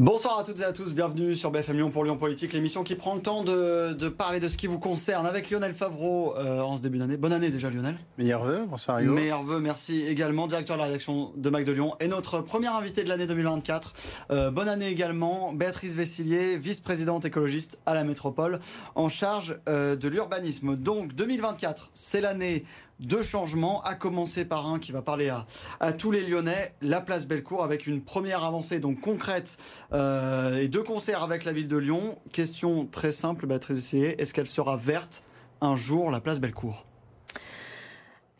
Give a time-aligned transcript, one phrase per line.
[0.00, 2.94] Bonsoir à toutes et à tous, bienvenue sur BFM Lyon pour Lyon Politique, l'émission qui
[2.94, 6.78] prend le temps de, parler de ce qui vous concerne avec Lionel Favreau euh, en
[6.78, 7.18] ce début d'année.
[7.18, 7.96] Bonne année déjà Lionel.
[8.16, 9.12] Meilleur vœu, bonsoir Hugo.
[9.12, 12.76] Meilleur vœu, merci également, directeur de la rédaction de Mac de Lyon et notre première
[12.76, 13.92] invitée de l'année 2024.
[14.30, 18.58] Euh, bonne année également, Béatrice Vessillier, vice-présidente écologiste à la métropole,
[18.94, 20.76] en charge euh, de l'urbanisme.
[20.76, 22.64] Donc 2024, c'est l'année
[23.00, 25.32] deux changements, à commencer par un qui va parler
[25.80, 29.58] à, tous les Lyonnais, la place Bellecour, avec une première avancée donc concrète
[29.92, 32.18] euh, et deux concerts avec la ville de Lyon.
[32.32, 35.24] Question très simple, Béatrice est-ce qu'elle sera verte
[35.60, 36.84] un jour, la place Bellecour?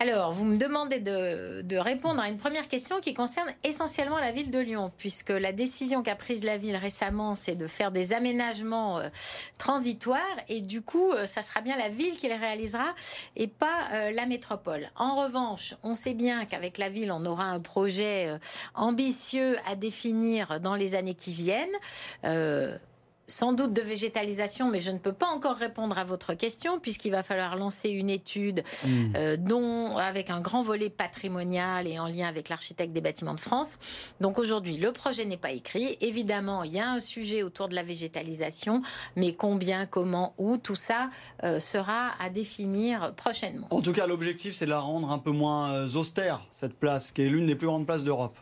[0.03, 4.51] Alors, vous me demandez de, répondre à une première question qui concerne essentiellement la ville
[4.51, 8.99] de Lyon, puisque la décision qu'a prise la ville récemment, c'est de faire des aménagements
[8.99, 9.11] euh,
[9.59, 12.95] transitoires, et du coup, euh, ça sera bien la ville qui les réalisera
[13.37, 14.89] et pas euh, la métropole.
[14.97, 18.39] En revanche, on sait bien qu'avec la ville, on aura un projet
[18.75, 21.69] ambitieux à définir dans les années qui viennent
[23.31, 27.11] sans doute de végétalisation, mais je ne peux pas encore répondre à votre question puisqu'il
[27.11, 29.13] va falloir lancer une étude hmm.
[29.17, 33.41] euh, dont avec un grand volet patrimonial et en lien avec l'architecte des bâtiments de
[33.41, 33.79] France.
[34.21, 35.97] Donc aujourd'hui, le projet n'est pas écrit.
[36.01, 38.83] Évidemment, il y a un sujet autour de la végétalisation,
[39.17, 41.09] mais combien, comment, où, tout ça
[41.45, 43.69] euh, sera à définir prochainement.
[43.71, 47.13] En tout cas, l'objectif, c'est de la rendre un peu moins euh, austère, cette place,
[47.13, 48.35] qui est l'une des plus grandes places d'Europe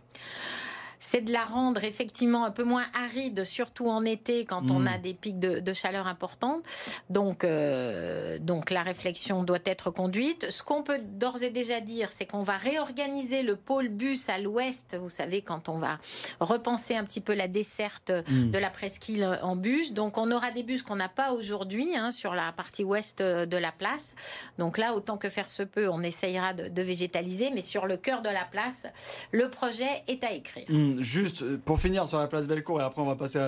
[0.98, 4.88] c'est de la rendre effectivement un peu moins aride, surtout en été quand on mm.
[4.88, 6.62] a des pics de, chaleur importants.
[7.10, 10.50] Donc, euh, donc la réflexion doit être conduite.
[10.50, 14.38] Ce qu'on peut d'ores et déjà dire, c'est qu'on va réorganiser le pôle bus à
[14.38, 14.96] l'ouest.
[15.00, 15.98] Vous savez, quand on va
[16.40, 18.50] repenser un petit peu la desserte mm.
[18.50, 19.92] de la presqu'île en bus.
[19.92, 23.56] Donc, on aura des bus qu'on n'a pas aujourd'hui hein, sur la partie ouest de
[23.56, 24.14] la place.
[24.58, 27.50] Donc là, autant que faire se peut, on essayera de, végétaliser.
[27.54, 28.86] Mais sur le cœur de la place,
[29.32, 30.66] le projet est à écrire.
[30.68, 33.40] Mm juste euh, pour finir sur la place Bellecour et après on va passer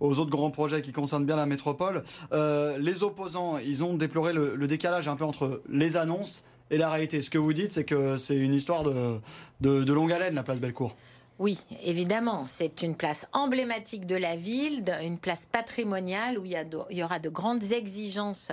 [0.00, 2.02] aux autres grands projets qui concernent bien la métropole.
[2.32, 6.90] Euh, les opposants, ils ont déploré le, décalage un peu entre les annonces et la
[6.90, 7.22] réalité.
[7.22, 9.20] Ce que vous dites, c'est que c'est une histoire de,
[9.60, 10.94] de longue haleine, la place Bellecour.
[11.38, 16.58] Oui, évidemment, c'est une place emblématique de la ville, une place patrimoniale où il
[16.90, 18.50] y, aura de grandes exigences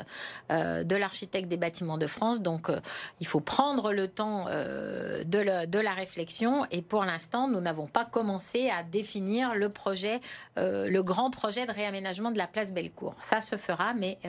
[0.52, 2.42] euh, de l'architecte des bâtiments de France.
[2.42, 2.80] Donc, euh,
[3.20, 6.68] il faut prendre le temps euh, de, la réflexion.
[6.70, 10.20] Et pour l'instant, nous n'avons pas commencé à définir le projet,
[10.56, 13.16] le grand projet de réaménagement de la place Bellecour.
[13.20, 14.20] Ça se fera, mais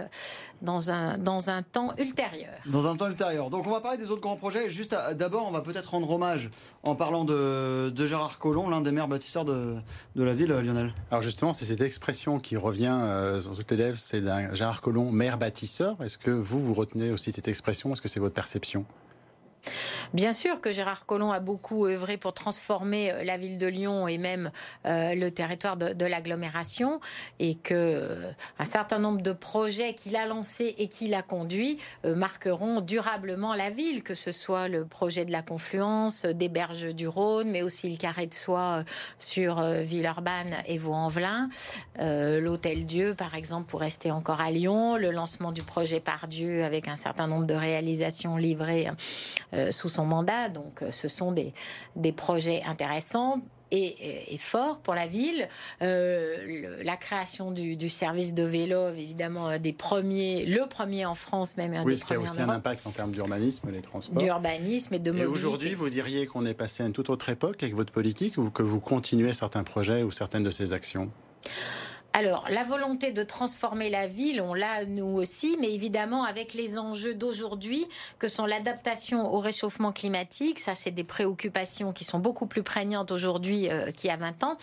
[0.63, 2.53] dans un, temps ultérieur.
[2.67, 3.51] Dans un temps ultérieur.
[3.51, 4.71] Donc, on va parler des autres grands projets.
[4.71, 6.51] Juste d'abord, on va peut-être rendre hommage
[6.83, 9.77] en parlant de, de Gérard l'un des maires bâtisseurs de,
[10.15, 10.95] la ville, Lionel.
[11.11, 14.23] Alors justement, c'est cette expression qui revient euh, sur toutes les lèvres, c'est
[14.55, 16.01] Gérard Collomb, maire bâtisseur.
[16.03, 17.93] Est-ce que vous, vous retenez aussi cette expression?
[17.93, 18.85] Est-ce que c'est votre perception?
[20.15, 24.07] Bien sûr que Gérard Collomb a beaucoup œuvré pour transformer euh, la ville de Lyon
[24.09, 24.51] et même
[24.87, 27.01] euh, le territoire de, l'agglomération
[27.41, 31.79] et que euh, un certain nombre de projets qu'il a lancés et qu'il a conduits
[32.05, 37.09] marqueront durablement la ville, que ce soit le projet de la confluence des berges du
[37.09, 38.85] Rhône, mais aussi le carré de soie
[39.19, 41.49] sur Villeurbanne et Vaux-en-Velin,
[41.99, 46.89] l'Hôtel Dieu par exemple pour rester encore à Lyon, le lancement du projet Pardieu avec
[46.89, 48.89] un certain nombre de réalisations livrées
[49.71, 50.49] sous son mandat.
[50.49, 51.53] Donc euh, ce sont des,
[51.97, 53.43] des projets intéressants
[53.73, 55.49] et, forts pour la ville.
[55.83, 61.75] Euh, la création du, service de vélo, évidemment, des premiers, le premier en France, même
[61.75, 64.23] un oui, des a aussi un impact en termes d'urbanisme, les transports.
[64.23, 65.31] D'urbanisme et de mobilité.
[65.31, 68.39] Et aujourd'hui, vous diriez qu'on est passé à une toute autre époque avec votre politique
[68.39, 71.11] ou que vous continuez certains projets ou certaines de ces actions?
[72.19, 76.79] Alors, la volonté de transformer la ville, on l'a nous aussi, mais évidemment avec les
[76.79, 77.87] enjeux d'aujourd'hui,
[78.19, 80.59] que sont l'adaptation au réchauffement climatique.
[80.59, 84.45] Ça, c'est des préoccupations qui sont beaucoup plus prégnantes aujourd'hui euh, qu'il y a 20
[84.45, 84.57] ans.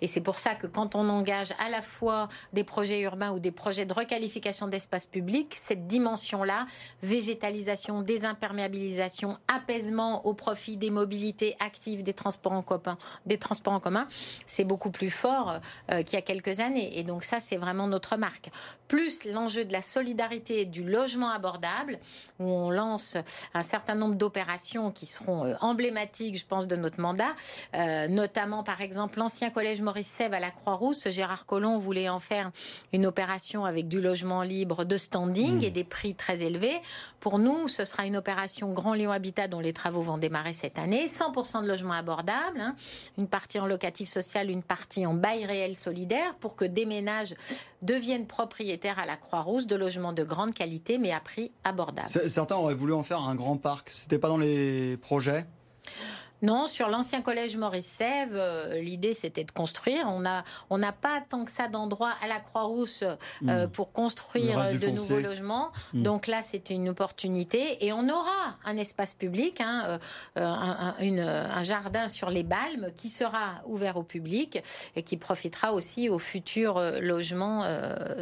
[0.00, 3.40] Et c'est pour ça que quand on engage à la fois des projets urbains ou
[3.40, 6.64] des projets de requalification d'espace public, cette dimension-là,
[7.02, 12.96] végétalisation, désimperméabilisation, apaisement au profit des mobilités actives, des transports en commun,
[13.26, 14.06] des transports en commun,
[14.46, 15.58] c'est beaucoup plus fort
[15.90, 16.99] euh, qu'il y a quelques années.
[17.00, 18.50] Et donc ça, c'est vraiment notre marque.
[18.86, 21.98] Plus l'enjeu de la solidarité et du logement abordable,
[22.38, 23.16] où on lance
[23.54, 27.34] un certain nombre d'opérations qui seront euh, emblématiques, je pense, de notre mandat.
[27.74, 31.08] Euh, notamment, par exemple, l'ancien collège Maurice Sèvres à la Croix-Rousse.
[31.08, 32.50] Gérard Collomb voulait en faire
[32.92, 35.64] une opération avec du logement libre de standing mmh.
[35.64, 36.78] et des prix très élevés.
[37.18, 40.78] Pour nous, ce sera une opération Grand Lyon Habitat dont les travaux vont démarrer cette
[40.78, 41.06] année.
[41.06, 42.74] 100% de logements abordables, hein.
[43.16, 47.34] une partie en locatif social, une partie en bail réel solidaire pour que des ménages
[47.82, 52.10] deviennent propriétaires à la Croix-Rousse de logements de grande qualité mais à prix abordable.
[52.28, 53.90] Certains auraient voulu en faire un grand parc.
[53.90, 55.46] C'était pas dans les projets?
[56.42, 60.04] Non, sur l'ancien collège Maurice Sèvres, euh, l'idée c'était de construire.
[60.06, 63.70] On n'a on n'a pas tant que ça d'endroits à la Croix-Rousse euh, hmm.
[63.70, 65.70] pour construire de nouveaux logements.
[65.92, 66.02] Hmm.
[66.02, 67.84] Donc là, c'est une opportunité.
[67.84, 69.98] Et on aura un espace public, hein,
[70.36, 74.62] euh, un, un, jardin sur les Balmes qui sera ouvert au public
[74.96, 77.64] et qui profitera aussi aux futurs logements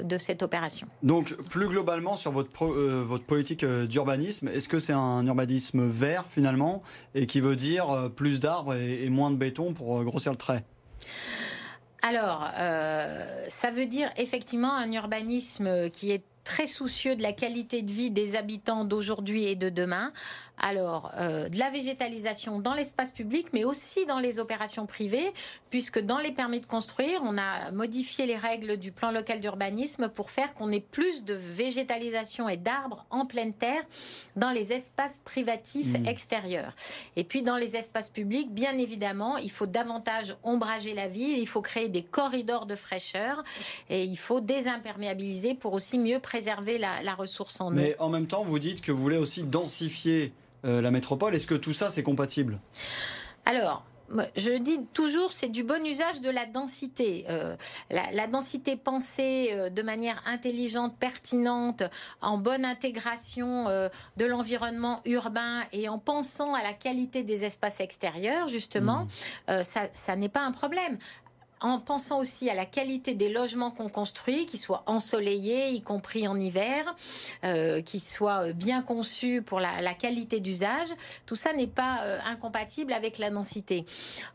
[0.02, 0.88] de cette opération.
[1.02, 6.82] Donc plus globalement sur votre, votre politique d'urbanisme, est-ce que c'est un urbanisme vert finalement
[7.14, 10.64] et qui veut dire plus d'arbres et, moins de béton pour euh, grossir le trait.
[12.02, 17.82] Alors, euh, ça veut dire effectivement un urbanisme qui est très soucieux de la qualité
[17.82, 20.12] de vie des habitants d'aujourd'hui et de demain.
[20.60, 25.30] Alors, euh, de la végétalisation dans l'espace public, mais aussi dans les opérations privées,
[25.70, 30.08] puisque dans les permis de construire, on a modifié les règles du plan local d'urbanisme
[30.08, 33.82] pour faire qu'on ait plus de végétalisation et d'arbres en pleine terre
[34.34, 36.06] dans les espaces privatifs mmh.
[36.06, 36.72] extérieurs.
[37.16, 41.46] Et puis dans les espaces publics, bien évidemment, il faut davantage ombrager la ville, il
[41.46, 43.44] faut créer des corridors de fraîcheur
[43.90, 46.37] et il faut désimperméabiliser pour aussi mieux préserver
[46.78, 47.70] la, ressource en eau.
[47.70, 50.32] Mais en même temps, vous dites que vous voulez aussi densifier
[50.64, 51.34] euh, la métropole.
[51.34, 52.58] Est-ce que tout ça, c'est compatible?
[53.44, 53.84] Alors,
[54.36, 57.26] je dis toujours, c'est du bon usage de la densité.
[57.28, 57.56] Euh,
[57.90, 61.82] la, densité pensée euh, de manière intelligente, pertinente,
[62.20, 63.66] en bonne intégration
[64.16, 69.06] de l'environnement urbain et en pensant à la qualité des espaces extérieurs, justement,
[69.48, 69.62] mmh.
[69.62, 70.98] ça, ça n'est pas un problème
[71.60, 76.28] en pensant aussi à la qualité des logements qu'on construit, qu'ils soient ensoleillés, y compris
[76.28, 76.94] en hiver,
[77.44, 80.88] euh, qu'ils soient bien conçus pour la, qualité d'usage.
[81.26, 83.84] Tout ça n'est pas euh, incompatible avec la densité.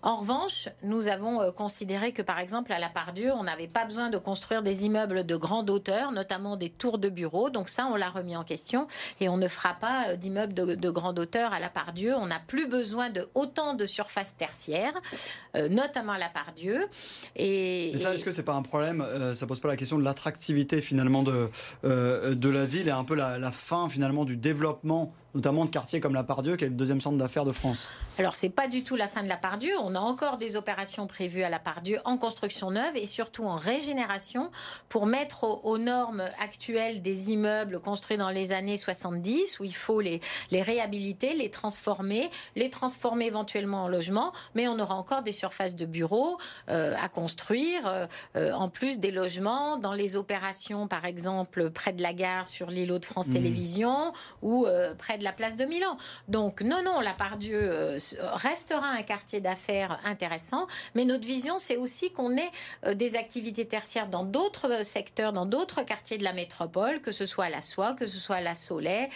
[0.01, 3.85] En revanche, nous avons euh, considéré que, par exemple, à la Pardieu, on n'avait pas
[3.85, 7.49] besoin de construire des immeubles de grande hauteur, notamment des tours de bureaux.
[7.49, 8.87] Donc ça, on l'a remis en question
[9.21, 12.15] et on ne fera pas d'immeubles de, grande hauteur à la Pardieu.
[12.15, 14.93] On n'a plus besoin de autant de surfaces tertiaires,
[15.69, 16.87] notamment à la Pardieu.
[17.35, 20.03] Et, ça, est-ce que c'est pas un problème euh, Ça pose pas la question de
[20.03, 21.49] l'attractivité finalement de,
[21.85, 25.69] euh, de la ville et un peu la, la fin finalement du développement notamment de
[25.69, 28.67] quartiers comme la Pardieu, qui est le deuxième centre d'affaires de France Alors, c'est pas
[28.67, 29.73] du tout la fin de la Pardieu.
[29.81, 33.55] On a encore des opérations prévues à la Pardieu en construction neuve et surtout en
[33.55, 34.51] régénération
[34.89, 40.01] pour mettre aux, normes actuelles des immeubles construits dans les années 70, où il faut
[40.01, 40.21] les,
[40.51, 45.75] les réhabiliter, les transformer, les transformer éventuellement en logement, mais on aura encore des surfaces
[45.75, 46.37] de bureaux
[46.69, 48.05] euh, à construire, euh,
[48.35, 52.69] euh, en plus des logements dans les opérations, par exemple, près de la gare sur
[52.69, 53.33] l'îlot de France mmh.
[53.33, 55.97] Télévisions ou près de la place de Milan.
[56.27, 61.77] Donc non, non, la Pardieu euh, restera un quartier d'affaires intéressant, mais notre vision, c'est
[61.77, 62.51] aussi qu'on ait
[62.85, 67.11] euh, des activités tertiaires dans d'autres euh, secteurs, dans d'autres quartiers de la métropole, que
[67.11, 69.07] ce soit à la Soie, que ce soit à la Soleil,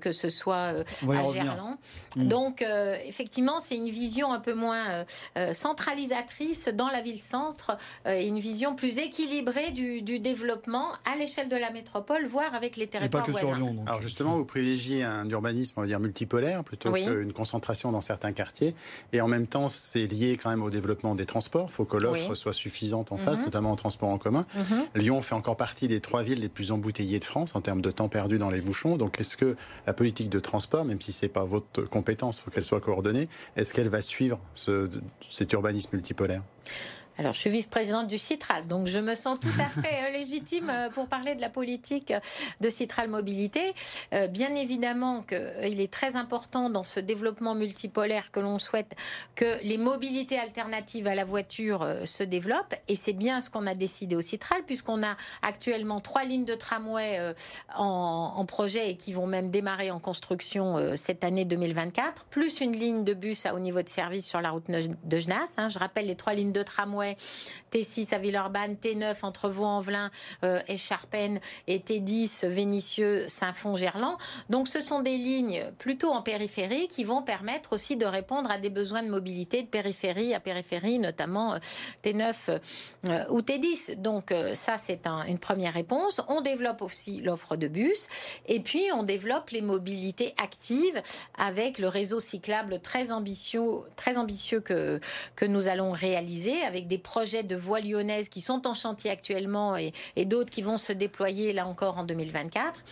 [0.00, 1.76] que ce soit à Gerland.
[2.16, 2.28] Mm.
[2.28, 2.64] Donc
[3.04, 5.04] effectivement, c'est une vision un peu moins
[5.52, 7.76] centralisatrice dans la ville-centre,
[8.06, 13.28] une vision plus équilibrée du, développement à l'échelle de la métropole, voire avec les territoires
[13.28, 13.76] voisins.
[13.86, 15.39] Alors justement, vous privilégiez un urbanisme,
[15.76, 18.74] on va dire, multipolaire, plutôt qu'une concentration dans certains quartiers.
[19.12, 21.68] Et en même temps, c'est lié quand même au développement des transports.
[21.70, 23.44] Il faut que l'offre soit suffisante en face, mhm.
[23.46, 24.46] notamment en transport en commun.
[24.54, 24.84] Mhm.
[24.94, 27.90] Lyon fait encore partie des trois villes les plus embouteillées de France en termes de
[27.90, 28.96] temps perdu dans les bouchons.
[28.96, 29.56] Donc, est-ce que
[29.86, 33.28] la politique de transport, même si c'est pas votre compétence, il faut qu'elle soit coordonnée,
[33.56, 34.88] est-ce qu'elle va suivre ce,
[35.28, 36.42] cet urbanisme multipolaire?
[37.20, 40.70] Alors, je suis vice-présidente du Citral, donc je me sens tout à fait euh, légitime
[40.70, 42.14] euh, pour parler de la politique
[42.62, 43.74] de Citral Mobilité.
[44.14, 48.96] Euh, bien évidemment qu'il est très important dans ce développement multipolaire que l'on souhaite
[49.34, 53.74] que les mobilités alternatives à la voiture se développent, et c'est bien ce qu'on a
[53.74, 57.34] décidé au Citral, puisqu'on a actuellement trois lignes de tramway
[57.76, 63.04] en, projet et qui vont même démarrer en construction cette année 2024, plus une ligne
[63.04, 65.52] de bus à haut niveau de service sur la route de Genasse.
[65.58, 65.68] Hein.
[65.68, 67.16] Je rappelle les trois lignes de tramway way.
[67.70, 70.10] T6 à Villeurbanne, T9 entre Vaux-en-Velin
[70.44, 74.16] euh, et Charpennes et T10 Vénissieux, Saint-Fond, Gerland.
[74.48, 78.58] Donc ce sont des lignes plutôt en périphérie qui vont permettre aussi de répondre à
[78.58, 81.58] des besoins de mobilité de périphérie à périphérie, notamment euh,
[82.04, 82.58] T9
[83.08, 83.96] euh, ou T10.
[84.00, 86.20] Donc ça c'est une première réponse.
[86.28, 88.08] On développe aussi l'offre de bus
[88.46, 91.02] et puis on développe les mobilités actives
[91.36, 93.62] avec le réseau cyclable très ambitieux,
[93.96, 95.00] très ambitieux que,
[95.36, 99.76] que nous allons réaliser avec des projets de voies lyonnaises qui sont en chantier actuellement
[99.76, 99.92] et,
[100.24, 102.82] d'autres qui vont se déployer là encore en 2024.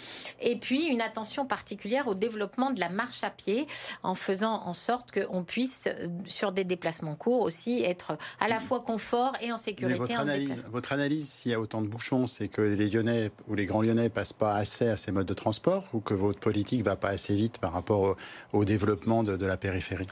[0.41, 3.67] Et puis une attention particulière au développement de la marche à pied
[4.03, 5.89] en faisant en sorte qu'on puisse,
[6.27, 9.99] sur des déplacements courts aussi, être à la fois confort et en sécurité.
[9.99, 13.55] votre, analyse, votre analyse, s'il y a autant de bouchons, c'est que les Lyonnais ou
[13.55, 16.83] les grands Lyonnais passent pas assez à ces modes de transport ou que votre politique
[16.83, 18.17] va pas assez vite par rapport
[18.53, 20.07] au, développement de la périphérie?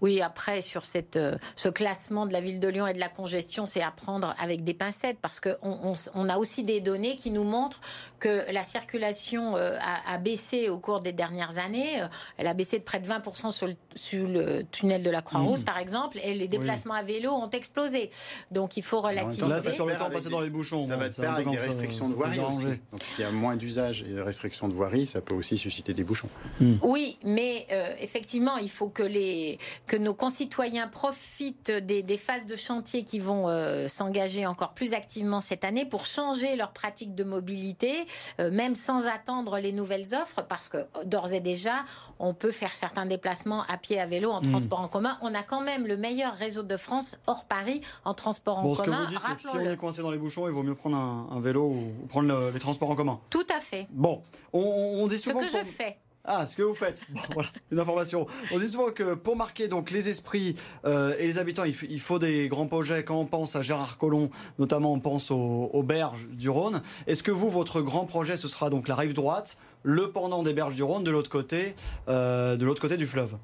[0.00, 3.08] Oui, après, sur cette, euh, ce classement de la ville de Lyon et de la
[3.08, 7.16] congestion, c'est à prendre avec des pincettes parce qu'on on, on, a aussi des données
[7.16, 7.80] qui nous montrent
[8.18, 12.00] que la circulation euh, a, a, baissé au cours des dernières années.
[12.00, 12.06] Euh,
[12.38, 15.62] elle a baissé de près de 20% sur le, sur le tunnel de la Croix-Rousse,
[15.62, 15.64] mmh.
[15.64, 18.10] par exemple, et les déplacements à vélo ont explosé.
[18.50, 19.48] Donc il faut relativiser.
[19.48, 20.82] Là, c'est sur le temps passé dans les bouchons.
[20.82, 22.64] Ça va de pair avec des restrictions de voirie aussi.
[22.64, 25.92] Donc s'il y a moins d'usage et de restrictions de voirie, ça peut aussi susciter
[25.92, 26.28] des bouchons.
[26.60, 26.74] Mmh.
[26.82, 27.66] Oui, mais
[28.00, 29.58] effectivement, il faut que les
[29.90, 35.40] que nos concitoyens profitent des, phases de chantier qui vont euh, s'engager encore plus activement
[35.40, 38.06] cette année pour changer leurs pratiques de mobilité,
[38.38, 41.84] euh, même sans attendre les nouvelles offres, parce que d'ores et déjà,
[42.20, 44.50] on peut faire certains déplacements à pied, à vélo, en hmm.
[44.50, 45.18] transport en commun.
[45.22, 49.08] On a quand même le meilleur réseau de France hors Paris en transport en commun.
[49.08, 50.96] Ce que vous dites, si on est coincé dans les bouchons, il vaut mieux prendre
[50.96, 53.18] un, vélo ou, prendre les transports en commun.
[53.28, 53.88] Tout à fait.
[53.90, 55.98] Bon, on, dit souvent ce que je fais.
[56.32, 57.04] Ah, ce que vous faites.
[57.34, 58.24] voilà, une information.
[58.52, 62.20] On dit souvent que pour marquer donc les esprits euh, et les habitants, il, faut
[62.20, 63.02] des grands projets.
[63.02, 66.82] Quand on pense à Gérard Collomb, notamment, on pense aux, berges du Rhône.
[67.08, 70.52] Est-ce que vous, votre grand projet, ce sera donc la rive droite, le pendant des
[70.52, 71.74] berges du Rhône, de l'autre côté,
[72.08, 73.34] euh, de l'autre côté du fleuve?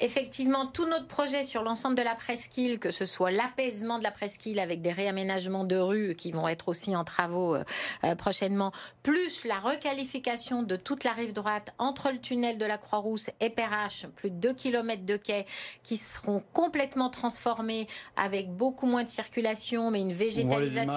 [0.00, 4.10] Effectivement, tout notre projet sur l'ensemble de la presqu'île, que ce soit l'apaisement de la
[4.10, 7.64] presqu'île avec des réaménagements de rues qui vont être aussi en travaux euh,
[8.04, 8.72] euh, prochainement,
[9.02, 13.50] plus la requalification de toute la rive droite entre le tunnel de la Croix-Rousse et
[13.50, 15.46] Perrache, plus de 2 km de quais
[15.82, 20.92] qui seront complètement transformés avec beaucoup moins de circulation, mais une végétalisation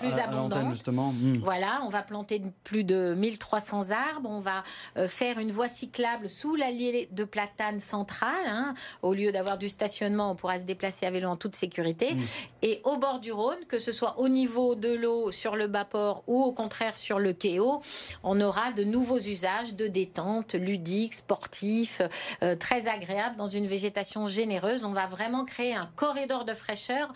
[0.00, 0.70] plus abondante.
[0.70, 1.12] justement.
[1.12, 1.38] Hmm.
[1.42, 4.62] Voilà, on va planter plus de 1300 arbres, on va
[5.06, 8.74] faire une voie cyclable sous l'allié de platane centrale Hein.
[9.02, 12.16] Au lieu d'avoir du stationnement, on pourra se déplacer à vélo en toute sécurité.
[12.62, 16.22] Et au bord du Rhône, que ce soit au niveau de l'eau sur le bas-port
[16.26, 17.56] ou au contraire sur le quai
[18.22, 22.02] on aura de nouveaux usages de détente, ludiques, sportifs,
[22.42, 24.84] euh, très agréables dans une végétation généreuse.
[24.84, 27.12] On va vraiment créer un corridor de fraîcheur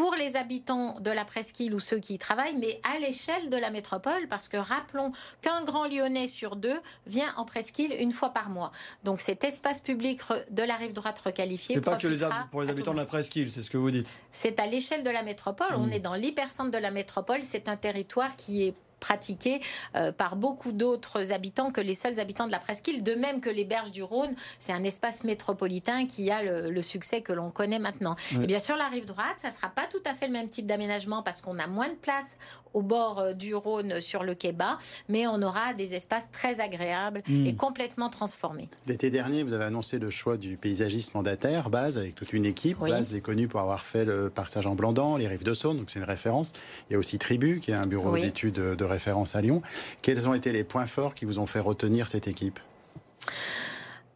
[0.00, 3.58] pour les habitants de la presqu'île ou ceux qui y travaillent, mais à l'échelle de
[3.58, 8.30] la métropole, parce que rappelons qu'un grand Lyonnais sur deux vient en presqu'île une fois
[8.30, 8.72] par mois.
[9.04, 11.74] Donc cet espace public de la rive droite requalifié.
[11.74, 14.10] C'est pas que les pour les habitants de la presqu'île, c'est ce que vous dites.
[14.32, 15.74] C'est à l'échelle de la métropole.
[15.76, 15.92] On mmh.
[15.92, 17.40] est dans l'hypercentre de la métropole.
[17.42, 19.60] C'est un territoire qui est pratiqué
[19.96, 23.02] euh, par beaucoup d'autres habitants que les seuls habitants de la presqu'île.
[23.02, 27.20] De même que les berges du Rhône, c'est un espace métropolitain qui a le, succès
[27.20, 28.16] que l'on connaît maintenant.
[28.32, 30.66] Et bien sûr, la rive droite, ça sera pas tout à fait le même type
[30.66, 32.38] d'aménagement parce qu'on a moins de place
[32.72, 34.78] au bord euh, du Rhône sur le quai bas,
[35.08, 37.46] mais on aura des espaces très agréables hmm.
[37.46, 38.68] et complètement transformés.
[38.86, 42.78] L'été dernier, vous avez annoncé le choix du paysagiste mandataire, Base, avec toute une équipe.
[42.78, 45.98] Base est connu pour avoir fait le parc Saint-Jean-Blandan, les rives de Saône, donc c'est
[45.98, 46.52] une référence.
[46.88, 49.62] Il y a aussi Tribu, qui est un bureau d'études de référence à Lyon.
[50.02, 52.58] Quels ont été les points forts qui vous ont fait retenir cette équipe?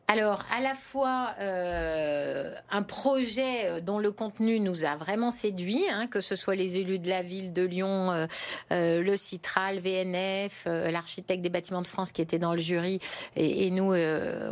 [0.07, 5.83] Alors, à la fois euh, un projet euh, dont le contenu nous a vraiment séduit,
[5.91, 8.29] hein, que ce soit les élus de la ville de Lyon,
[8.71, 13.01] euh, le Citral, VNF, l'architecte des bâtiments de France qui était dans le jury,
[13.35, 13.95] et, nous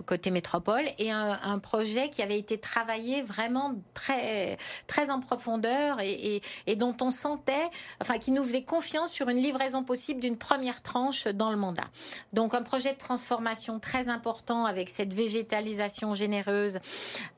[0.06, 4.56] côté métropole, et un, projet qui avait été travaillé vraiment très
[4.86, 7.68] très en profondeur et, et, dont on sentait,
[8.00, 11.86] enfin, qui nous faisait confiance sur une livraison possible d'une première tranche dans le mandat.
[12.32, 16.78] Donc, un projet de transformation très important avec cette végétation végétalisation généreuse,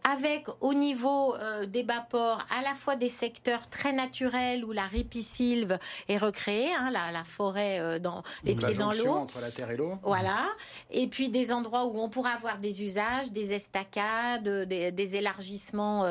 [0.05, 4.85] avec au niveau euh, des bas-ports à la fois des secteurs très naturels où la
[4.85, 9.09] ripisylve est recréée, hein, la, forêt euh, dans les pieds dans l'eau.
[9.09, 9.95] entre la terre et l'eau.
[10.03, 10.49] Voilà.
[10.91, 16.05] Et puis des endroits où on pourra avoir des usages, des estacades, des, élargissements,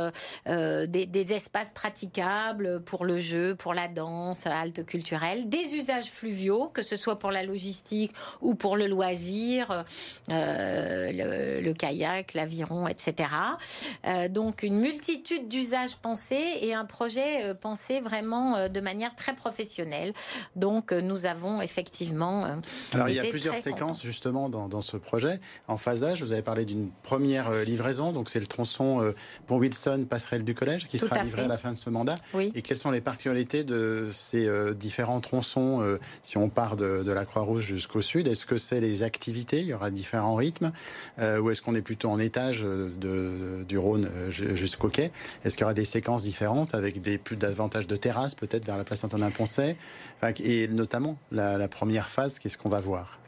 [0.47, 6.09] euh, des, des, espaces praticables pour le jeu, pour la danse, halte culturelle, des usages
[6.09, 9.83] fluviaux, que ce soit pour la logistique ou pour le loisir,
[10.29, 13.29] le, le kayak, l'aviron, etc.
[14.05, 19.15] Euh, donc une multitude d'usages pensés et un projet euh, pensé vraiment euh, de manière
[19.15, 20.13] très professionnelle.
[20.55, 22.45] Donc nous avons effectivement.
[22.93, 25.39] Alors il y a plusieurs séquences justement dans, ce projet.
[25.67, 29.13] En phasage, vous avez parlé d'une première livraison, donc c'est le tronçon
[29.47, 32.15] Pont Wilson, passerelle du collège, qui sera livré à la fin de ce mandat.
[32.55, 37.65] Et quelles sont les particularités de ces différents tronçons si on part de, la Croix-Rouge
[37.65, 38.27] jusqu'au sud?
[38.27, 39.59] Est-ce que c'est les activités?
[39.59, 40.71] Il y aura différents rythmes
[41.19, 45.11] Ou est-ce qu'on est plutôt en étage euh, du Rhône euh, jusqu'au quai.
[45.43, 48.77] Est-ce qu'il y aura des séquences différentes avec des plus davantage de terrasses peut-être vers
[48.77, 49.75] la place Antonin Poncet
[50.43, 53.19] Et notamment la première phase, qu'est-ce qu'on va voir?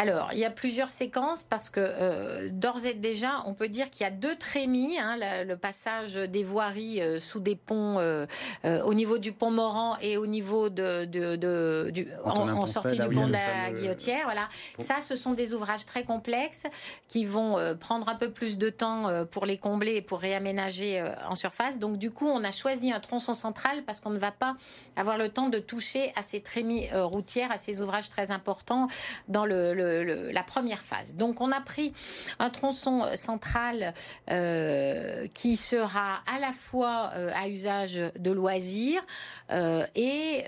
[0.00, 3.90] Alors, il y a plusieurs séquences parce que euh, d'ores et déjà, on peut dire
[3.90, 8.24] qu'il y a deux trémies, hein, le passage des voiries euh, sous des ponts euh,
[8.64, 13.32] au niveau du pont Morand et au niveau de, du, en, sortie du pont de
[13.34, 14.22] la Guillotière.
[14.24, 14.48] Voilà.
[14.78, 16.62] Ça, ce sont des ouvrages très complexes
[17.06, 21.34] qui vont prendre un peu plus de temps pour les combler et pour réaménager en
[21.34, 21.78] surface.
[21.78, 24.56] Donc, du coup, on a choisi un tronçon central parce qu'on ne va pas
[24.96, 28.86] avoir le temps de toucher à ces trémies routières, à ces ouvrages très importants
[29.28, 29.89] dans le
[30.32, 31.14] la première phase.
[31.14, 31.92] Donc on a pris
[32.38, 33.92] un tronçon central
[34.30, 39.02] euh, qui sera à la fois euh, à usage de loisirs
[39.50, 40.44] euh, et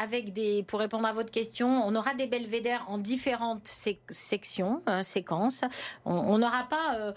[0.00, 3.66] avec des, pour répondre à votre question, on aura des belvédères en différentes
[4.10, 5.62] sections, hein, séquences.
[6.04, 7.14] On n'aura pas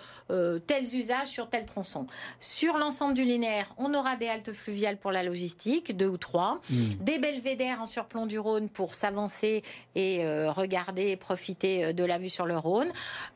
[0.67, 2.07] tels usages sur tel tronçon.
[2.39, 6.61] Sur l'ensemble du linéaire, on aura des haltes fluviales pour la logistique, deux ou trois,
[6.69, 6.75] mmh.
[7.01, 9.63] des belvédères en surplomb du Rhône pour s'avancer
[9.95, 12.89] et regarder et profiter euh, de la vue sur le Rhône.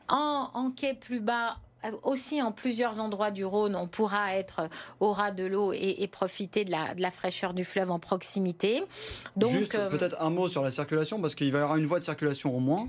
[0.08, 4.68] En, quai plus bas, euh, aussi en plusieurs endroits du Rhône, on pourra être
[5.00, 8.82] au ras de l'eau et, profiter de la, fraîcheur du fleuve en proximité.
[9.36, 11.86] Donc, Juste euh, peut-être un mot sur la circulation, parce qu'il va y avoir une
[11.86, 12.88] voie de circulation au moins,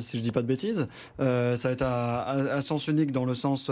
[0.00, 0.88] si je dis pas de bêtises.
[1.18, 3.70] ça va être à, sens unique dans le sens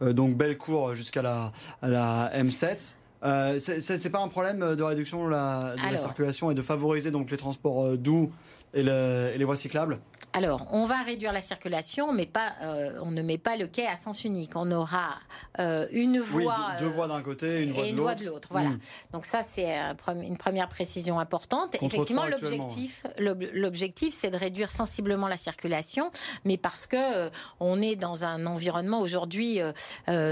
[0.00, 2.94] donc Bellecour jusqu'à la, la M7.
[3.24, 7.36] Euh, c'est pas un problème de réduction de la, circulation et de favoriser donc les
[7.36, 8.32] transports doux
[8.74, 9.98] et, les voies cyclables?
[10.34, 13.86] Alors, on va réduire la circulation, mais pas, euh, on ne met pas le quai
[13.86, 14.52] à sens unique.
[14.54, 15.10] On aura
[15.58, 16.56] euh, une voie.
[16.70, 18.48] Oui, deux, voies d'un côté, une voie et une voie de l'autre.
[18.50, 18.70] Voilà.
[18.70, 18.78] Hmm.
[19.12, 19.74] Donc ça, c'est
[20.08, 21.76] une première précision importante.
[21.82, 26.10] Effectivement, l'objectif, l'objectif, c'est de réduire sensiblement la circulation,
[26.46, 29.60] mais parce que euh, on est dans un environnement aujourd'hui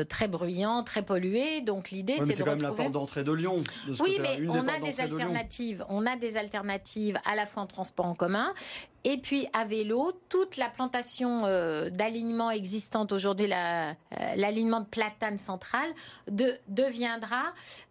[0.08, 1.60] très bruyant, très pollué.
[1.60, 3.62] Donc l'idée, c'est de C'est quand même la porte d'entrée de Lyon.
[4.00, 5.84] oui, mais on a des alternatives.
[5.90, 8.54] On a des alternatives à la fois en transport en commun
[9.04, 13.92] et puis à vélo, toute la plantation euh, d'alignement existante aujourd'hui, euh,
[14.36, 15.88] l'alignement de platane centrale,
[16.30, 17.42] de, deviendra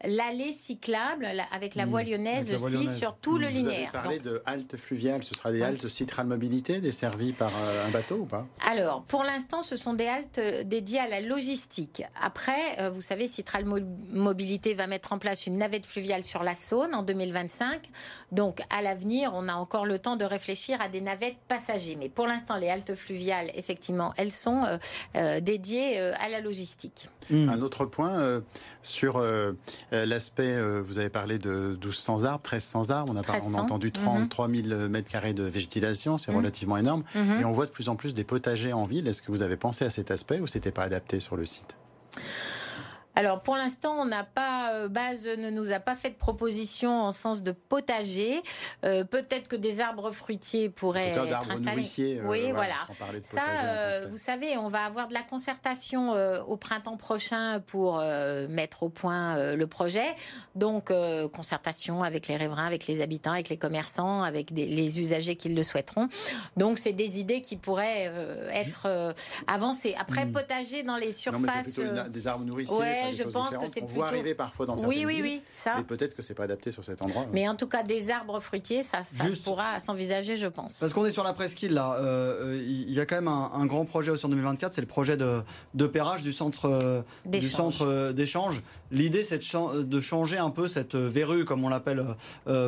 [0.04, 1.89] l'allée cyclable avec la mmh.
[1.89, 3.89] voie lyonnaise aussi sur tout le linéaire.
[3.91, 7.88] Vous avez parlé de haltes fluviales, ce sera des haltes Citral Mobilité desservies par euh,
[7.88, 8.45] un bateau ou pas?
[8.69, 12.04] Alors, pour l'instant, ce sont des haltes dédiées à la logistique.
[12.22, 16.93] Après, vous savez, Citral Mobilité va mettre en place une navette fluviale sur la Saône
[16.93, 17.82] en 2025.
[18.32, 21.95] Donc, à l'avenir, on a encore le temps de réfléchir à des navettes passagers.
[21.97, 24.77] Mais pour l'instant, les haltes fluviales, effectivement, elles sont euh,
[25.15, 27.09] euh, dédiées euh, à la logistique.
[27.29, 27.49] Hmm.
[27.49, 28.41] Un autre point
[28.81, 29.23] sur
[29.91, 34.49] l'aspect, vous avez parlé de 1200 arbres, 1300 arbres, on a, on a entendu 33
[34.49, 36.38] 000 mètres carrés de végétation, c'est hmm.
[36.38, 37.03] relativement énorme.
[37.13, 37.39] Hmm.
[37.39, 39.07] Et on voit de plus en plus des potagers en ville.
[39.07, 41.75] Est-ce que vous avez pensé à cet aspect ou c'était pas adapté sur le site?
[43.19, 47.01] Alors pour l'instant, on n'a pas euh, base ne nous a pas fait de proposition
[47.01, 48.39] en sens de potager.
[48.86, 51.84] Euh, peut-être que des arbres fruitiers pourraient être installés.
[51.99, 52.75] Euh, oui, voilà.
[53.23, 56.13] Ça, vous savez, on va avoir de la concertation
[56.47, 58.01] au printemps prochain pour
[58.47, 60.15] mettre au point le projet.
[60.55, 60.93] Donc
[61.34, 65.63] concertation avec les riverains, avec les habitants, avec les commerçants, avec les usagers qui le
[65.63, 66.08] souhaiteront.
[66.55, 68.12] Donc c'est des idées qui pourraient
[68.53, 69.13] être
[69.47, 69.95] avancées.
[69.99, 70.32] Après hmm.
[70.32, 71.77] potager dans les surfaces.
[71.77, 74.04] Non, mais des arbres nourriciers je pense que c'est plutôt.
[74.04, 75.76] arriver parfois dans certaines oui, oui, oui, ça.
[75.78, 77.26] Mais peut-être que c'est pas adapté sur cet endroit.
[77.34, 80.80] Mais en tout cas, des arbres fruitiers, ça, ça pourra s'envisager, je pense.
[80.80, 83.65] Parce qu'on est sur la presqu'île là, euh, euh, il y a quand même un,
[83.65, 85.41] grand projet aussi en 2024, c'est le projet de,
[85.74, 85.89] de
[86.24, 88.62] du centre euh, du centre d'échange.
[88.91, 92.04] L'idée, c'est de, changer un peu cette verrue, comme on l'appelle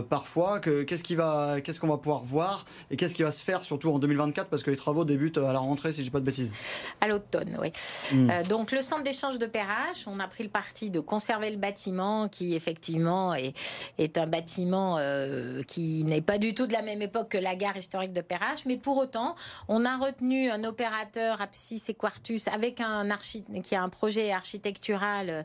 [0.10, 0.60] parfois.
[0.60, 3.90] Qu'est-ce qu'on va, qu'est-ce qu'on va pouvoir voir et qu'est-ce qui va se faire surtout
[3.92, 6.26] en 2024 parce que les travaux débutent à la rentrée, si je dis pas de
[6.26, 6.54] bêtises.
[7.00, 7.72] À l'automne, oui.
[8.12, 8.30] Hmm.
[8.48, 12.30] donc le centre d'échange de Perrache, on a pris le parti de conserver le bâtiment
[12.30, 13.54] qui effectivement est,
[13.98, 17.56] est un bâtiment euh, qui n'est pas du tout de la même époque que la
[17.56, 19.36] gare historique de Perrache, mais pour autant,
[19.68, 23.04] on a retenu un opérateur Apsis et Quartus avec un
[23.64, 25.44] qui a un projet architectural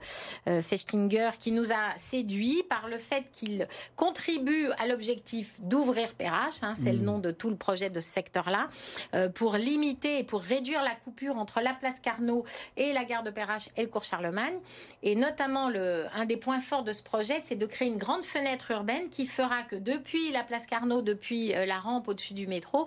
[0.49, 6.63] euh, Fechtinger qui nous a séduit par le fait qu'il contribue à l'objectif d'ouvrir Perrache,
[6.63, 7.05] hein, c'est le mmh.
[7.05, 8.69] nom de tout le projet de ce secteur-là,
[9.15, 12.45] euh, pour limiter et pour réduire la coupure entre la place Carnot
[12.77, 14.59] et la gare de Perrache et le cours Charlemagne.
[15.03, 18.25] Et notamment, le, un des points forts de ce projet, c'est de créer une grande
[18.25, 22.47] fenêtre urbaine qui fera que depuis la place Carnot, depuis euh, la rampe au-dessus du
[22.47, 22.87] métro,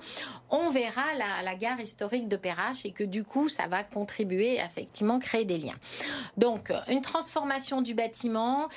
[0.50, 1.04] on verra
[1.44, 5.46] la, gare historique de Perrache et que du coup, ça va contribuer à effectivement créer
[5.46, 5.76] des liens.
[6.38, 8.68] Donc, une transformation du bâtiment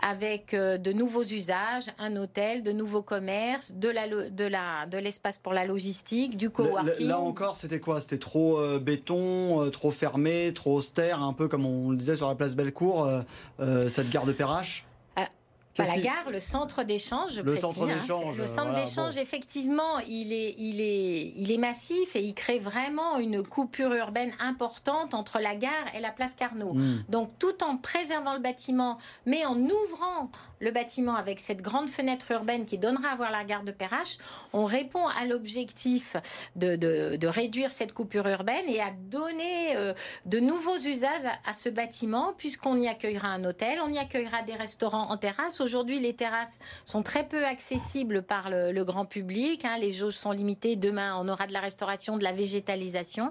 [0.00, 4.98] avec euh, de nouveaux usages, un hôtel, de nouveaux commerces, de la de la de
[4.98, 7.06] l'espace pour la logistique, du coworking.
[7.06, 8.00] Là, encore, c'était quoi?
[8.00, 12.28] C'était trop euh, béton, trop fermé, trop austère, un peu comme on le disait sur
[12.28, 13.22] la place Bellecour, euh,
[13.60, 14.84] euh, cette gare de Perrache
[15.76, 17.94] Pas la gare, le centre d'échange, le Centre hein.
[17.94, 18.36] d'échange.
[18.36, 23.18] le centre d'échange, effectivement, il est, il, est, il est massif et il crée vraiment
[23.18, 26.74] une coupure urbaine importante entre la gare et la place Carnot.
[26.74, 27.02] Hmm.
[27.08, 30.30] Donc, tout en préservant le bâtiment, mais en ouvrant
[30.60, 34.18] le bâtiment avec cette grande fenêtre urbaine qui donnera à voir la gare de Perrache,
[34.52, 36.16] on répond à l'objectif
[36.54, 39.94] de, de, réduire cette coupure urbaine et à donner euh,
[40.26, 44.42] de nouveaux usages à, à ce bâtiment, puisqu'on y accueillera un hôtel, on y accueillera
[44.42, 49.64] des restaurants en terrasse Aujourd'hui, les terrasses sont très peu accessibles par le, grand public.
[49.64, 49.78] Hein.
[49.80, 50.76] Les jauges sont limitées.
[50.76, 53.30] Demain, on aura de la restauration, de la végétalisation.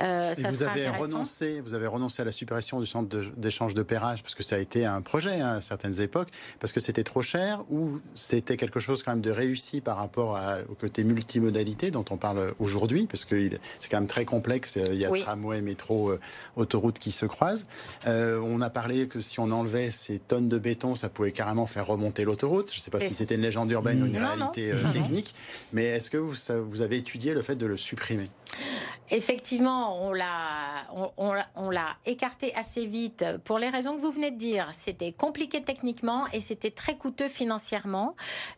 [0.00, 3.82] Euh, ça vous avez renoncé, vous avez renoncé à la suppression du centre d'échange de,
[3.82, 6.28] pérage parce que ça a été un projet hein, à certaines époques,
[6.60, 10.38] parce que c'était trop cher ou c'était quelque chose quand même de réussi par rapport
[10.68, 13.50] au côté multimodalité dont on parle aujourd'hui, parce que
[13.80, 14.76] c'est quand même très complexe.
[14.76, 16.20] Il y a tramway, métro, euh,
[16.56, 17.66] autoroute qui se croisent.
[18.06, 21.57] Euh, on a parlé que si on enlevait ces tonnes de béton, ça pouvait carrément
[21.66, 22.72] faire remonter l'autoroute.
[22.72, 25.34] Je ne sais pas si c'était une légende urbaine ou une réalité euh, technique,
[25.72, 26.34] mais est-ce que vous,
[26.68, 28.28] vous avez étudié le fait de le supprimer?
[29.10, 30.26] Effectivement, on l'a,
[31.16, 34.68] on, l'a écarté assez vite pour les raisons que vous venez de dire.
[34.72, 38.14] C'était compliqué techniquement et c'était très coûteux financièrement.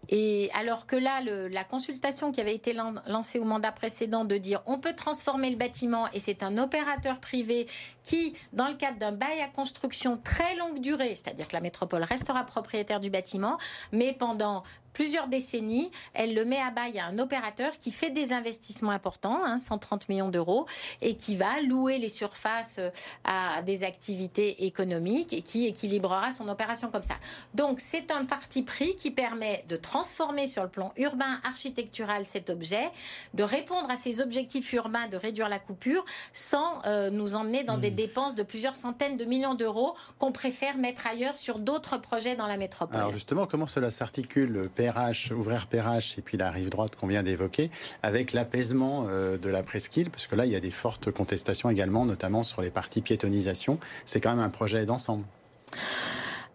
[0.08, 2.72] Et alors que là, la consultation qui avait été
[3.06, 7.20] lancée au mandat précédent de dire on peut transformer le bâtiment et c'est un opérateur
[7.20, 7.66] privé
[8.02, 12.02] qui, dans le cadre d'un bail à construction très longue durée, c'est-à-dire que la métropole
[12.02, 13.56] restera propriétaire du bâtiment,
[13.92, 18.32] mais pendant plusieurs décennies, elle le met à bail à un opérateur qui fait des
[18.32, 20.66] investissements importants, 130 hein, millions d'euros,
[21.02, 22.90] et qui va louer les surfaces euh,
[23.24, 27.14] à des activités économiques et qui équilibrera son opération comme ça.
[27.54, 32.50] Donc c'est un parti pris qui permet de transformer sur le plan urbain, architectural cet
[32.50, 32.90] objet,
[33.34, 37.78] de répondre à ses objectifs urbains, de réduire la coupure, sans euh, nous emmener dans
[37.78, 37.94] des mmh.
[37.94, 42.46] dépenses de plusieurs centaines de millions d'euros qu'on préfère mettre ailleurs sur d'autres projets dans
[42.46, 42.96] la métropole.
[42.96, 47.22] Alors justement, comment cela s'articule PRH, ouvrir PRH et puis la rive droite qu'on vient
[47.22, 47.70] d'évoquer,
[48.02, 51.68] avec l'apaisement euh, de la presqu'île, parce que là, il y a des fortes contestations
[51.68, 53.78] également, notamment sur les parties piétonisation.
[54.06, 55.24] C'est quand même un projet d'ensemble.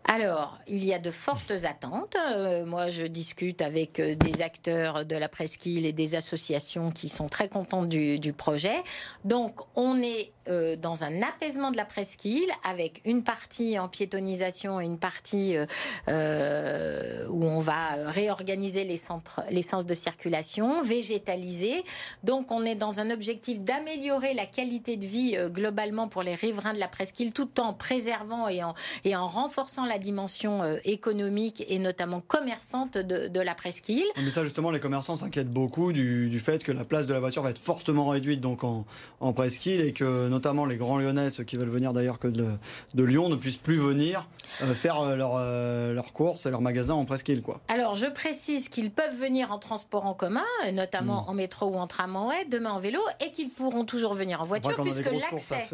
[0.07, 2.15] Alors, il y a de fortes attentes.
[2.15, 7.09] Euh, moi, je discute avec euh, des acteurs de la presqu'île et des associations qui
[7.09, 8.75] sont très contents du, du projet.
[9.23, 14.79] Donc, on est euh, dans un apaisement de la presqu'île avec une partie en piétonisation
[14.79, 15.65] et une partie euh,
[16.07, 21.83] euh, où on va réorganiser les centres, les sens de circulation, végétaliser.
[22.23, 26.73] Donc on est dans un objectif d'améliorer la qualité de vie globalement pour les riverains
[26.73, 32.97] de la presqu'île tout en préservant et en, renforçant la dimension économique et notamment commerçante
[32.97, 34.05] de, la presqu'île.
[34.17, 37.19] Mais ça justement les commerçants s'inquiètent beaucoup du, du, fait que la place de la
[37.19, 38.85] voiture va être fortement réduite donc en,
[39.19, 42.45] en presqu'île et que notamment les grands lyonnais, ceux qui veulent venir d'ailleurs que de,
[42.93, 44.27] de, Lyon, ne puissent plus venir
[44.61, 47.41] euh, faire euh, leurs euh, courses et leurs magasins en presqu'île.
[47.41, 47.61] Quoi.
[47.69, 50.43] Alors je précise qu'ils peuvent venir en transport en commun,
[50.73, 51.29] notamment mm.
[51.29, 54.75] en métro ou en tramway, demain en vélo, et qu'ils pourront toujours venir en voiture
[54.81, 55.67] puisque l'accès.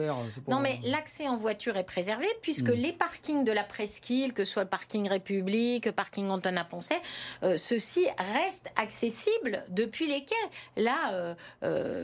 [0.47, 2.73] Non mais l'accès en voiture est préservé puisque mm.
[2.73, 7.01] les parkings de la presqu'île, que ce soit le parking République, le parking Antonin Poncet,
[7.41, 10.83] ceux-ci restent accessibles depuis les quais.
[10.83, 11.35] Là,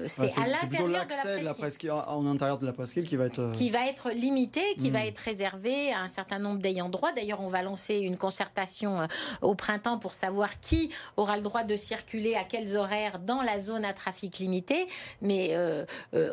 [0.07, 1.91] c'est à l'intérieur de la presqu'île.
[1.91, 3.39] En de la presqu'île qui va être...
[3.39, 5.07] Euh, qui va être limité, qui va hmm.
[5.07, 7.11] être réservé à un certain nombre d'ayants droit.
[7.11, 9.07] D'ailleurs, on va lancer une concertation euh,
[9.41, 13.59] au printemps pour savoir qui aura le droit de circuler à quels horaires dans la
[13.59, 14.87] zone à trafic limité.
[15.21, 15.85] Mais euh,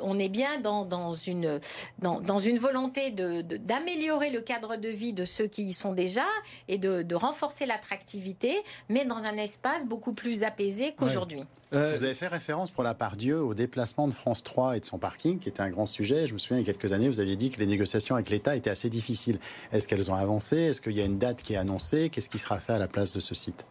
[0.02, 1.60] on est bien dans, dans une,
[1.98, 5.92] dans, dans, une volonté d'améliorer de, le cadre de vie de ceux qui y sont
[5.92, 6.26] déjà
[6.68, 8.56] et de, de renforcer l'attractivité,
[8.88, 11.42] mais dans un espace beaucoup plus apaisé qu'aujourd'hui.
[11.74, 14.80] Euh, vous avez fait référence pour la part Dieu au déplacement de France 3 et
[14.80, 16.26] de son parking, qui était un grand sujet.
[16.26, 18.30] Je me souviens, il y a quelques années, vous aviez dit que les négociations avec
[18.30, 19.38] l'État étaient assez difficiles.
[19.72, 20.56] Est-ce qu'elles ont avancé?
[20.56, 22.10] Est-ce qu'il y a une date qui est annoncée?
[22.10, 23.66] Qu'est-ce qui sera fait à la place de ce site?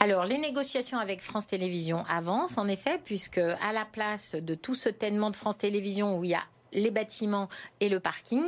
[0.00, 4.74] Alors, les négociations avec France Télévisions avancent, en effet, puisque à la place de tout
[4.74, 7.48] ce tellement de France Télévisions où il y a les bâtiments
[7.80, 8.42] et le parking.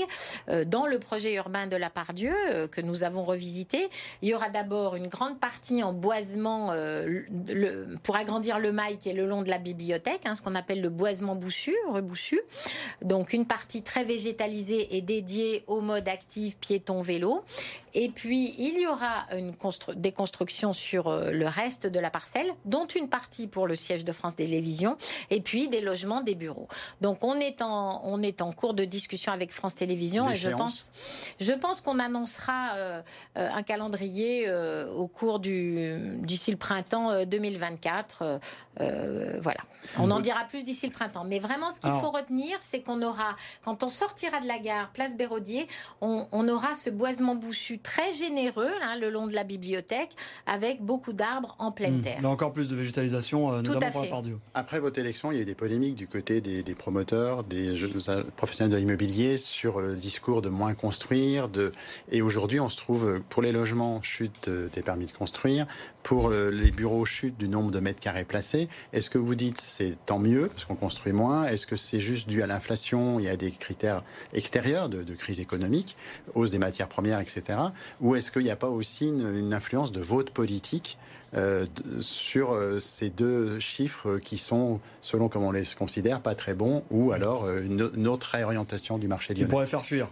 [0.49, 3.89] Euh, dans le projet urbain de la Pardieu euh, que nous avons revisité,
[4.23, 7.23] il y aura d'abord une grande partie en boisement euh,
[8.03, 10.81] pour agrandir le mail qui est le long de la bibliothèque, hein, ce qu'on appelle
[10.81, 12.41] le boisement bouchu, rebouchu.
[13.03, 17.43] Donc une partie très végétalisée et dédiée au mode actif piéton-vélo.
[17.95, 19.53] Et puis il y aura une
[19.97, 24.13] des constructions sur le reste de la parcelle, dont une partie pour le siège de
[24.13, 24.97] France Télévisions,
[25.31, 26.67] et puis des logements, des bureaux.
[27.01, 30.91] Donc on est en est en cours de discussion avec France Télévisions et je pense,
[31.41, 33.03] je pense qu'on annoncera euh,
[33.35, 34.51] un calendrier
[34.97, 38.41] au cours du d'ici le printemps 2024.
[39.41, 39.61] voilà,
[39.99, 41.25] on en dira plus d'ici le printemps.
[41.25, 44.91] Mais vraiment, ce qu'il faut retenir, c'est qu'on aura, quand on sortira de la gare,
[44.93, 45.67] place Béraudier,
[46.01, 50.11] on, aura ce boisement bouchu très généreux hein, le long de la bibliothèque,
[50.47, 52.03] avec beaucoup d'arbres en pleine hmm.
[52.03, 52.19] terre.
[52.21, 54.23] Mais encore plus de végétalisation, notamment pour la
[54.55, 57.77] Après votre élection, il y a eu des polémiques du côté des, promoteurs, des
[58.37, 61.49] professionnels de l'immobilier sur le discours de moins construire.
[61.49, 61.73] De...
[62.11, 65.67] Et aujourd'hui, on se trouve, pour les logements, chute des permis de construire,
[66.03, 68.69] pour les bureaux, chute du nombre de mètres carrés placés.
[68.93, 71.47] Est-ce que vous dites c'est tant mieux parce qu'on construit moins?
[71.47, 73.19] Est-ce que c'est juste dû à l'inflation?
[73.19, 75.97] Il y a des critères extérieurs de, crise économique,
[76.35, 77.59] hausse des matières premières, etc.
[78.01, 80.99] Ou est-ce qu'il n'y a pas aussi une, influence de votre politique
[81.37, 81.67] euh,
[82.01, 86.85] sur euh, ces deux chiffres qui sont, selon comme on les considère, pas très bons,
[86.91, 89.47] ou alors euh, une, autre réorientation du marché lyonnais.
[89.47, 90.09] Qui pourrait faire fuir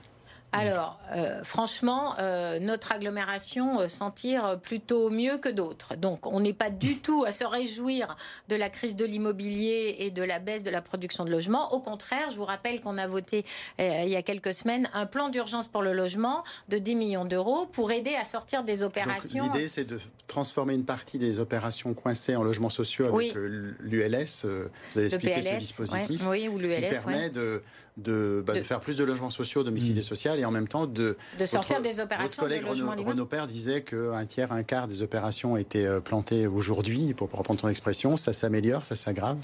[0.52, 5.96] alors, euh, franchement, euh, notre agglomération euh, s'en tire plutôt mieux que d'autres.
[5.96, 8.16] Donc, on n'est pas du tout à se réjouir
[8.48, 11.72] de la crise de l'immobilier et de la baisse de la production de logements.
[11.72, 13.44] Au contraire, je vous rappelle qu'on a voté
[13.78, 17.66] il y a quelques semaines un plan d'urgence pour le logement de 10 millions d'euros
[17.66, 19.44] pour aider à sortir des opérations.
[19.44, 24.44] L'idée, c'est de transformer une partie des opérations coincées en logements sociaux avec l'ULS.
[24.44, 26.22] vous allez expliquer ce dispositif.
[26.28, 26.74] Oui, ou l'ULS.
[26.74, 27.62] Qui permet de
[27.98, 30.05] bah, de, faire plus de logements sociaux domiciliés mmh.
[30.05, 32.28] social et en même temps de, de sortir des opérations.
[32.28, 36.46] Votre collègue Renaud, Renaud Père disait qu'un tiers, un quart des opérations étaient euh, plantées
[36.46, 38.16] aujourd'hui, pour reprendre ton expression.
[38.16, 39.38] Ça s'améliore, ça s'aggrave?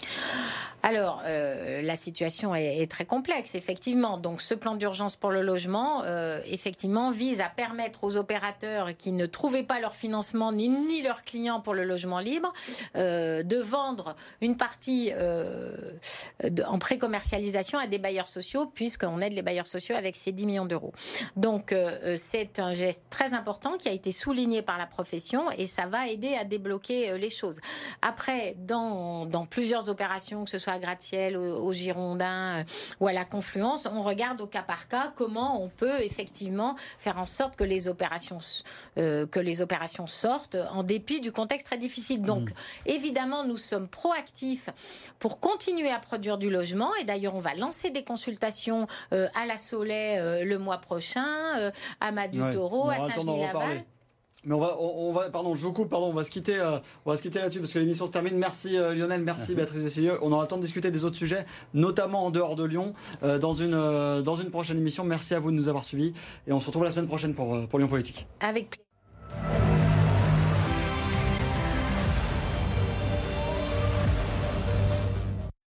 [0.83, 4.17] Alors, euh, la situation est, très complexe, effectivement.
[4.17, 9.13] Donc, ce plan d'urgence pour le logement, euh, effectivement, vise à permettre aux opérateurs qui
[9.13, 12.53] ne trouvaient pas leur financement ni, ni leurs clients pour le logement libre
[12.97, 15.13] euh, de vendre une partie
[16.67, 20.67] en pré-commercialisation à des bailleurs sociaux, puisqu'on aide les bailleurs sociaux avec ces 10 millions
[20.67, 20.93] d'euros.
[21.37, 21.75] Donc,
[22.17, 26.09] c'est un geste très important qui a été souligné par la profession et ça va
[26.09, 27.59] aider à débloquer les choses.
[28.03, 32.65] Après, dans, dans plusieurs opérations, que ce soit à Gratte-Ciel, au, Girondin euh,
[33.01, 37.19] ou à la Confluence, on regarde au cas par cas comment on peut effectivement faire
[37.19, 38.39] en sorte que les opérations,
[38.99, 42.23] euh, que les opérations sortent en dépit du contexte très difficile.
[42.23, 42.55] Donc, mmh.
[42.87, 44.71] évidemment, nous sommes proactifs
[45.19, 46.95] pour continuer à produire du logement.
[47.01, 52.13] Et d'ailleurs, on va lancer des consultations euh, à la Soleil le mois prochain, à
[52.13, 53.85] Madu Taureau, à Saint-Gilles-Laval.
[54.49, 56.79] Mais on va, on, va, pardon, je vous coupe, pardon, on va se quitter, euh,
[57.05, 58.39] on va se quitter là-dessus parce que l'émission se termine.
[58.39, 60.19] Merci euh, Lionel, merci, Béatrice Vessilieux.
[60.23, 63.39] On aura le temps de discuter des autres sujets, notamment en dehors de Lyon, euh,
[63.39, 63.73] dans une
[64.23, 65.05] dans une prochaine émission.
[65.05, 66.15] Merci à vous de nous avoir suivis
[66.47, 68.27] et on se retrouve la semaine prochaine pour pour Lyon Politique.
[68.41, 69.88] Avec plaisir.